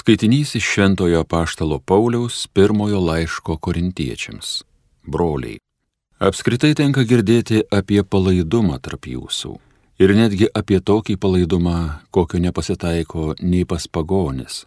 [0.00, 4.62] Skaitinys iš Šventojo Paštalo Pauliaus pirmojo laiško korintiečiams.
[5.04, 5.58] Broliai.
[6.18, 9.50] Apskritai tenka girdėti apie palaidumą tarp jūsų.
[10.00, 11.74] Ir netgi apie tokį palaidumą,
[12.16, 14.62] kokio nepasitaiko nei pas pagonis.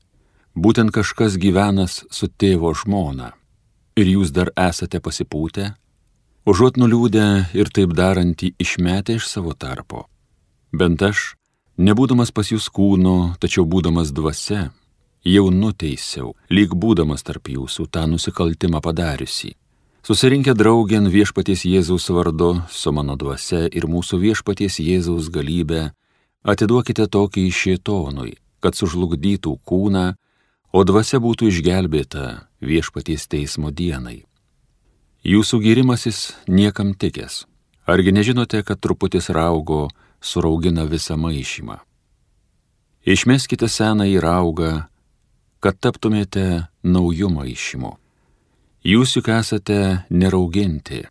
[0.54, 3.32] Būtent kažkas gyvenas su tėvo žmona.
[3.98, 5.72] Ir jūs dar esate pasipūtę,
[6.46, 7.26] užuot nuliūdę
[7.58, 10.06] ir taip darantį išmetę iš savo tarpo.
[10.70, 11.34] Bent aš,
[11.82, 14.70] nebūdamas pas jūs kūno, tačiau būdamas dvasia,
[15.24, 19.54] jau nuteisiau, lyg būdamas tarp jūsų tą nusikaltimą padariusi.
[20.04, 25.94] Susirinkę draugien viešpaties Jėzaus vardu su mano dvasia ir mūsų viešpaties Jėzaus galybė,
[26.44, 30.06] atiduokite tokį šėtonui, kad sužlugdytų kūną,
[30.76, 34.26] o dvasia būtų išgelbėta viešpaties teismo dienai.
[35.24, 37.46] Jūsų gyrimasis niekam tikęs.
[37.88, 39.88] Argi nežinote, kad truputis raugo
[40.20, 41.80] suraugina visą maišymą?
[43.08, 44.72] Išmeskite seną į raugą
[45.64, 47.94] kad taptumėte naujų maišymų.
[48.84, 49.78] Jūs juk esate
[50.12, 51.06] nerauginti,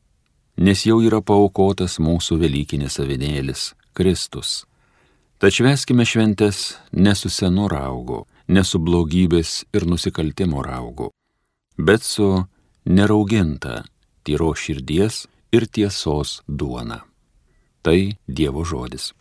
[0.60, 4.66] nes jau yra paukotas mūsų Velykinis avinėlis- Kristus.
[5.40, 11.10] Tačiau veskime šventės ne su senu raugu, ne su blogybės ir nusikaltimo raugu,
[11.78, 12.44] bet su
[12.84, 13.84] nerauginta,
[14.22, 17.00] tyro širdies ir tiesos duona.
[17.82, 19.12] Tai Dievo žodis.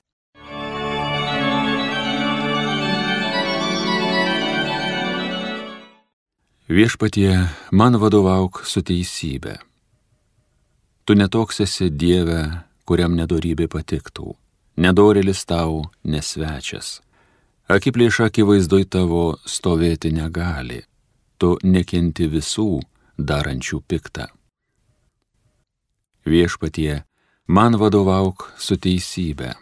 [6.72, 7.34] Viešpatie,
[7.76, 9.58] man vadovauk su teisybė.
[11.04, 12.46] Tu netoks esi Dieve,
[12.88, 14.30] kuriam nedorybė patiktų,
[14.80, 17.02] nedorėlis tau nesvečias.
[17.68, 20.80] Akiplėša akivaizdoj tavo stovėti negali,
[21.36, 22.80] tu nekenti visų
[23.20, 24.30] darančių piktą.
[26.24, 27.04] Viešpatie,
[27.52, 29.58] man vadovauk su teisybė.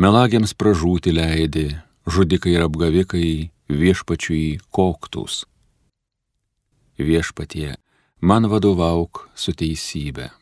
[0.00, 1.68] Melagiams pražūti leidi,
[2.08, 3.28] žudikai ir apgavikai
[3.68, 5.44] viešpačiui koktus.
[6.98, 7.76] Viešpatie,
[8.20, 10.32] man vadovauk su teisybė.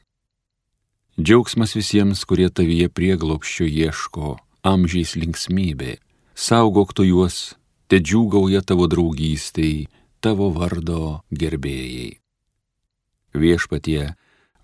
[1.20, 5.98] Džiaugsmas visiems, kurie tavyje prieglopščio ieško, amžiais linksmybė,
[6.34, 7.56] saugok tu juos,
[7.88, 9.88] te džiūgauja tavo draugystei,
[10.20, 12.18] tavo vardo gerbėjai.
[13.36, 14.14] Viešpatie,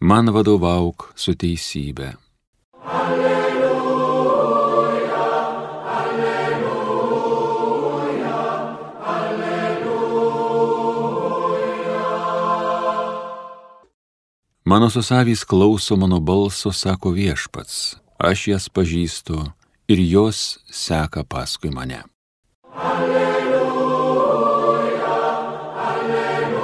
[0.00, 2.14] man vadovauk su teisybė.
[14.64, 19.50] Mano susavys klauso mano balso, sako viešpats, aš jas pažįstu
[19.90, 22.02] ir jos seka paskui mane.
[22.70, 24.22] Alleluja,
[25.74, 26.62] alleluja,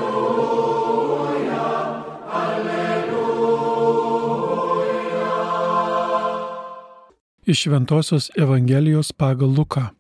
[2.31, 3.59] alleluja.
[7.47, 9.91] Iš Ventosios Evangelijos pagal Luką.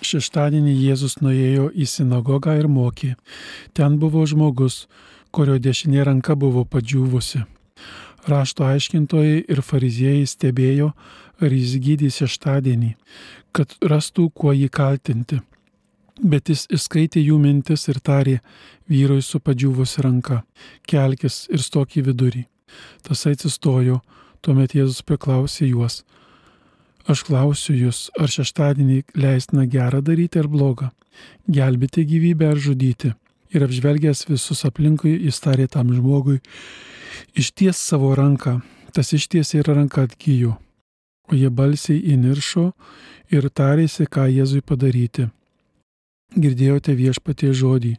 [0.00, 3.20] Šeštadienį Jėzus nuėjo į sinagogą ir mokė.
[3.76, 4.88] Ten buvo žmogus,
[5.34, 7.42] kurio dešinė ranka buvo padžiūvusi.
[8.30, 10.92] Rašto aiškintojai ir fariziejai stebėjo,
[11.42, 12.92] ar jis gydys šeštadienį,
[13.56, 15.40] kad rastų kuo jį kaltinti.
[16.22, 18.36] Bet jis įskaitė jų mintis ir tarė
[18.88, 20.44] vyrui su padžiūvusi ranka-
[20.90, 22.44] kelkis ir stok į vidurį.
[23.02, 24.00] Tas atsistojo,
[24.42, 26.04] tuomet Jėzus paklausė juos.
[27.08, 30.90] Aš klausiu jūs, ar šeštadienį leistina gerą daryti ar blogą,
[31.50, 33.14] gelbėti gyvybę ar žudyti
[33.54, 36.40] ir apžvelgęs visus aplinkui jis tarė tam žmogui,
[37.38, 38.58] išties savo ranką,
[38.94, 40.56] tas išties ir ranka atgyjo,
[41.30, 42.70] o jie balsiai įniršo
[43.34, 45.28] ir tarėsi, ką Jėzui padaryti.
[46.34, 47.94] Girdėjote viešpatie žodį,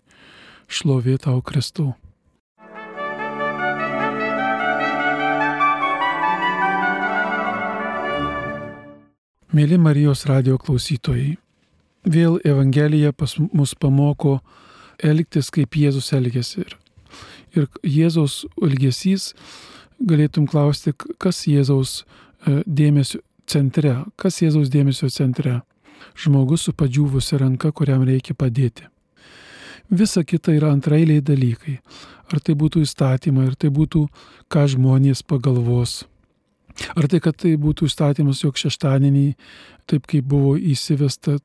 [0.67, 1.93] šlovė tau Kristau.
[9.55, 11.37] Mėly Marijos radio klausytojai,
[12.03, 14.41] vėl Evangelija pas mus pamoko
[15.03, 16.65] elgtis, kaip Jėzus elgėsi.
[16.65, 16.75] Ir,
[17.55, 19.33] ir Jėzaus elgesys,
[19.99, 25.61] galėtum klausti, kas Jėzaus e, dėmesio centre, kas Jėzaus dėmesio centre.
[26.15, 28.85] Žmogus su padžiūvusi ranka, kuriam reikia padėti.
[29.89, 31.79] Visa kita yra antrailiai dalykai.
[32.33, 34.07] Ar tai būtų įstatymai, ar tai būtų,
[34.49, 36.03] ką žmonės pagalvos.
[36.97, 39.27] Ar tai, kad tai būtų įstatymas, jog šeštadienį,
[39.87, 41.37] taip kaip buvo įsivesta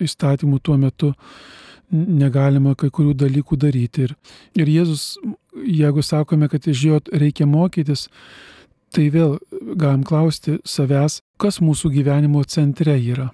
[0.00, 1.12] įstatymų tuo metu,
[1.92, 4.08] negalima kai kurių dalykų daryti.
[4.08, 4.14] Ir,
[4.58, 5.04] ir Jėzus,
[5.54, 8.08] jeigu sakome, kad iš jo reikia mokytis,
[8.94, 9.38] tai vėl
[9.74, 13.30] galim klausti savęs, kas mūsų gyvenimo centre yra.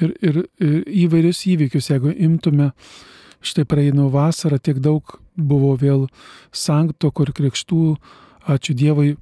[0.00, 2.70] Ir, ir, ir įvairius įvykius, jeigu imtume,
[3.44, 6.06] štai praeino vasarą, tiek daug buvo vėl
[6.52, 7.96] sankto, kur krikštų,
[8.48, 9.16] ačiū Dievui,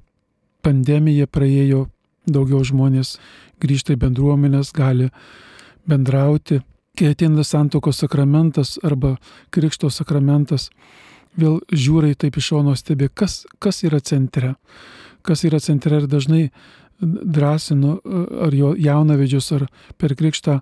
[0.63, 1.87] pandemija praėjo,
[2.29, 3.17] daugiau žmonės
[3.61, 5.09] grįžta į bendruomenės, gali
[5.89, 6.61] bendrauti.
[7.01, 9.15] Kai ateina santokos sakramentas arba
[9.49, 10.67] krikšto sakramentas,
[11.33, 14.51] vėl žiūrai taip iš šono stebi, kas, kas yra centre.
[15.25, 16.43] Kas yra centre ir dažnai
[17.01, 17.95] drąsinu
[18.45, 19.65] ar jo jaunavedžius ar
[19.97, 20.59] per krikštą,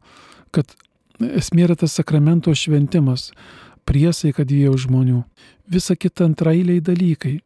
[0.56, 0.72] kad
[1.20, 3.34] esmė yra tas sakramento šventimas,
[3.84, 5.22] priesaika dviejų žmonių.
[5.68, 7.42] Visa kita antrailiai dalykai.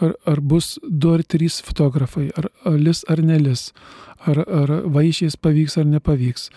[0.00, 3.74] Ar, ar bus du ar trys fotografai, ar, ar lis ar nelis,
[4.24, 6.48] ar, ar vaišiais pavyks ar nepavyks,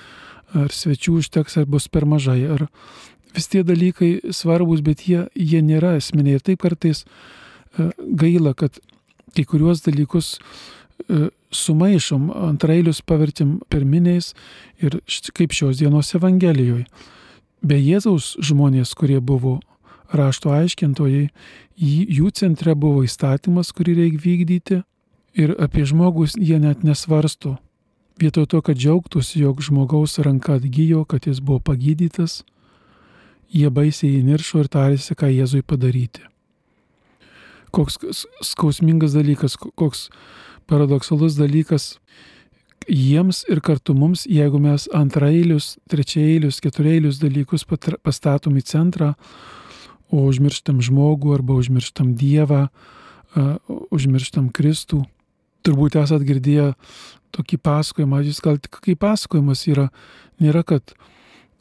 [0.53, 2.67] ar svečių užteks ar bus per mažai, ar
[3.33, 6.38] vis tie dalykai svarbus, bet jie, jie nėra esminiai.
[6.38, 8.77] Ir taip kartais e, gaila, kad
[9.33, 14.33] kai kuriuos dalykus e, sumaišom, antrailius pavertim pirminiais
[14.81, 15.00] ir
[15.33, 16.85] kaip šios dienos Evangelijoje.
[17.63, 19.59] Be Jėzaus žmonės, kurie buvo
[20.13, 21.29] rašto aiškintojai,
[21.79, 24.81] jų centre buvo įstatymas, kurį reikia vykdyti
[25.33, 27.57] ir apie žmogus jie net nesvarsto.
[28.24, 32.44] Vietoj to, kad džiaugtųsi, jog žmogaus ranka atgyjo, kad jis buvo pagydytas,
[33.52, 36.24] jie baisiai įniršo ir tarėsi, ką Jėzui padaryti.
[37.75, 38.00] Koks
[38.48, 40.08] skausmingas dalykas, koks
[40.72, 41.98] paradoksalus dalykas
[42.88, 49.14] jiems ir kartu mums, jeigu mes antraeilius, trečiaeilius, ketureilius dalykus pastatom į centrą,
[50.08, 52.68] o užmirštam žmogų arba užmirštam Dievą,
[53.92, 55.04] užmirštam Kristų.
[55.63, 56.74] Turbūt esat girdėję
[57.33, 59.88] tokį pasakojimą, jis gal tik kaip pasakojimas yra,
[60.44, 60.94] nėra, kad,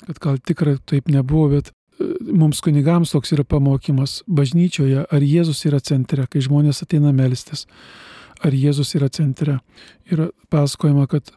[0.03, 5.65] kad gal tikrai taip nebuvo, bet e, mums kunigams toks yra pamokymas bažnyčioje, ar Jėzus
[5.71, 7.69] yra centre, kai žmonės ateina melstis
[8.43, 9.61] ar Jėzus yra centre.
[10.11, 11.33] Yra pasakojama, kad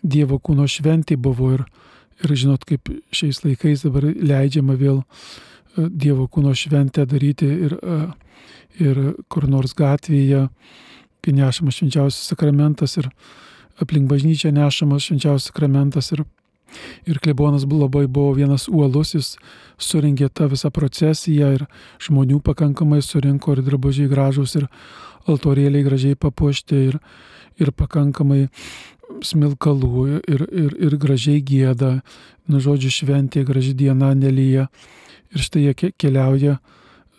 [0.00, 1.64] Dievo kūno šventė buvo ir,
[2.24, 7.98] ir žinot, kaip šiais laikais dabar leidžiama vėl e, Dievo kūno šventę daryti ir, e,
[8.80, 10.46] ir kur nors gatvėje,
[11.24, 13.10] kai nešamas švenčiausias sakramentas ir
[13.80, 16.24] aplink bažnyčią nešamas švenčiausias sakramentas ir
[17.08, 19.36] Ir klebonas labai buvo vienas uolus, jis
[19.80, 21.64] surinkė tą visą procesiją ir
[22.02, 24.68] žmonių pakankamai surinko ir drabužiai gražus ir
[25.26, 26.98] altorėliai gražiai papuošti ir,
[27.58, 28.46] ir pakankamai
[29.26, 32.00] smilkalų ir, ir, ir gražiai gėda,
[32.46, 34.68] nu žodžiu šventė, graži diena nelyja.
[35.34, 36.58] Ir štai jie keliauja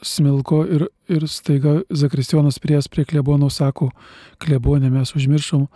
[0.02, 3.92] smilko ir, ir staiga Zakristijonas prieės prie klebono sako,
[4.42, 5.68] klebonė mes užmiršom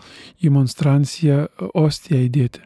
[0.42, 2.64] į monstranciją ostiją įdėti.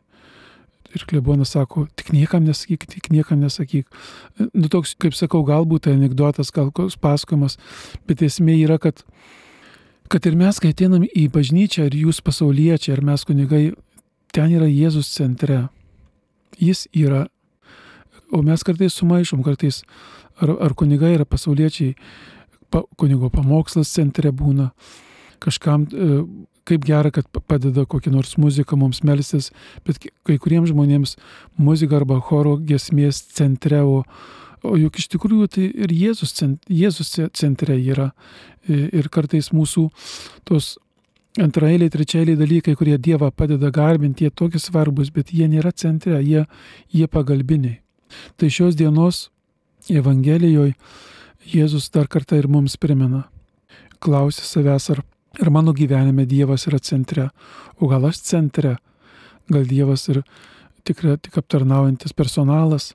[0.96, 3.86] Ir klebonas sako, tik niekam nesakyk, tik niekam nesakyk.
[4.56, 7.60] Nu toks, kaip sakau, galbūt tai anegdotas, gal koks pasakojimas,
[8.10, 9.04] bet esmė yra, kad,
[10.10, 13.64] kad ir mes, kai ateinam į bažnyčią, ir jūs pasauliečiai, ir mes kunigai,
[14.34, 15.68] ten yra Jėzus centre.
[16.58, 17.28] Jis yra.
[18.34, 19.84] O mes kartais sumaišom, kartais
[20.42, 21.96] ar, ar kunigai yra pasauliečiai,
[22.72, 24.70] pa, kunigo pamokslas centre būna,
[25.44, 26.10] kažkam e,
[26.70, 29.50] kaip gera, kad padeda kokia nors muzika mums melstis,
[29.88, 31.16] bet kai kuriems žmonėms
[31.58, 34.04] muzika arba choro gesmės centre, o,
[34.62, 36.36] o juk iš tikrųjų tai ir Jėzus,
[36.70, 38.12] Jėzus centre yra.
[38.70, 39.88] Ir kartais mūsų
[40.46, 40.76] tos
[41.42, 46.46] antraeiliai, trečiaeiliai dalykai, kurie Dievą padeda garbinti, jie tokie svarbus, bet jie nėra centre, jie,
[46.94, 47.80] jie pagalbiniai.
[48.38, 49.30] Tai šios dienos
[49.88, 50.76] Evangelijoje
[51.50, 53.24] Jėzus dar kartą ir mums primena.
[54.04, 55.00] Klausi savęs, ar
[55.38, 57.30] Ir mano gyvenime Dievas yra centre.
[57.80, 58.78] O gal aš centre?
[59.48, 60.24] Gal Dievas ir
[60.84, 62.94] tikrai tik aptarnaujantis personalas?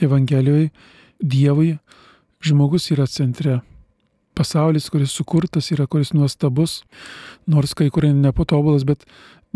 [0.00, 0.70] Evangelijoje
[1.20, 1.78] Dievui
[2.40, 3.60] žmogus yra centre.
[4.36, 6.84] Pasaulis, kuris sukurtas yra, kuris nuostabus,
[7.48, 9.04] nors kai kur nepotobulas, bet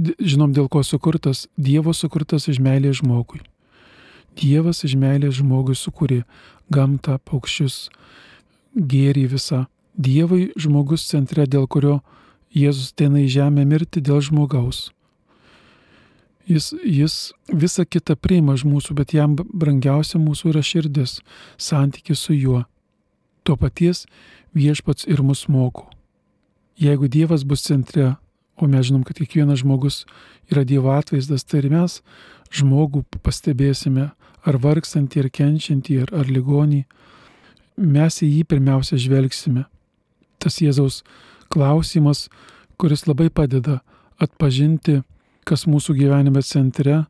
[0.01, 1.47] žinom dėl ko sukurtas.
[1.57, 3.45] Dievo sukurtas iš meilės žmogui.
[4.39, 6.23] Dievas iš meilės žmogui sukūrė
[6.73, 7.89] gamtą, paukščius,
[8.75, 9.67] gėrį visą.
[10.01, 12.01] Dievui žmogus centre, dėl kurio
[12.55, 14.89] Jėzus teina į žemę mirti dėl žmogaus.
[16.51, 17.15] Jis, jis
[17.47, 21.21] visą kitą priima iš mūsų, bet jam brangiausia mūsų yra širdis,
[21.59, 22.65] santykis su juo.
[23.47, 24.07] Tuo paties
[24.57, 25.87] viešpats ir mus moko.
[26.81, 28.17] Jeigu Dievas bus centre,
[28.59, 30.03] o mes žinom, kad kiekvienas žmogus
[30.51, 32.01] yra Dievo atvaizdas, tai ir mes
[32.51, 34.11] žmogų pastebėsime,
[34.47, 36.85] ar vargstantį, ar kenčiantį, ar, ar ligonį,
[37.81, 39.67] mes į jį pirmiausia žvelgsime
[40.41, 41.03] tas Jėzaus
[41.53, 42.29] klausimas,
[42.81, 43.81] kuris labai padeda
[44.21, 45.01] atpažinti,
[45.45, 47.05] kas mūsų gyvenime centre,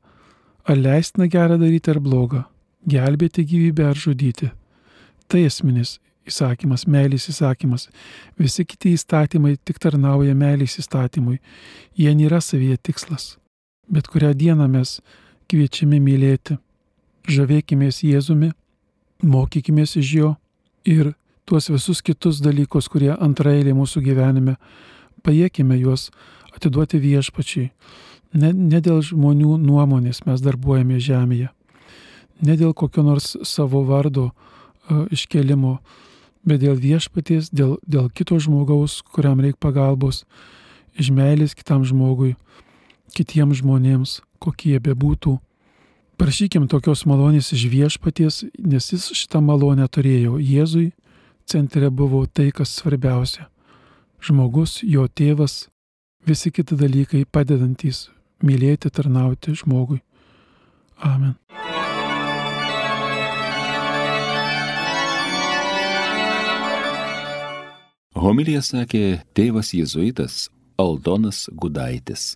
[0.67, 2.45] ar leistina gerą daryti ar blogą,
[2.89, 4.51] gelbėti gyvybę ar žudyti.
[5.31, 7.89] Tai esminis įsakymas, meilės įsakymas.
[8.39, 11.39] Visi kiti įstatymai tik tarnauja meilės įstatymui.
[11.99, 13.37] Jie nėra savyje tikslas.
[13.91, 14.99] Bet kurią dieną mes
[15.51, 16.59] kviečiami mylėti.
[17.31, 18.51] Žavėkimės Jėzumi,
[19.23, 20.31] mokykimės iš jo
[20.89, 21.13] ir
[21.47, 24.57] tuos visus kitus dalykus, kurie antrailiai mūsų gyvenime,
[25.23, 26.09] pajėkime juos
[26.55, 27.71] atiduoti viešpačiai.
[28.35, 31.51] Ne, ne dėl žmonių nuomonės mes darbuojame žemėje,
[32.47, 35.79] ne dėl kokio nors savo vardo uh, iškelimo,
[36.47, 40.23] bet dėl viešpaties, dėl, dėl kito žmogaus, kuriam reikia pagalbos,
[40.95, 42.37] iš meilės kitam žmogui,
[43.15, 45.41] kitiems žmonėms, kokie jie bebūtų.
[46.21, 50.35] Prašykim tokios malonės iš viešpaties, nes jis šitą malonę turėjo.
[50.37, 50.91] Jėzui
[51.49, 53.47] centre buvo tai, kas svarbiausia.
[54.21, 55.71] Žmogus, jo tėvas,
[56.29, 58.11] visi kiti dalykai padedantys
[58.45, 60.03] mylėti, tarnauti žmogui.
[61.01, 61.39] Amen.
[68.13, 72.35] Homilija sakė tėvas jėzuitas Aldonas Gudaitis.